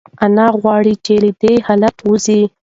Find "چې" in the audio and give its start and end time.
1.05-1.13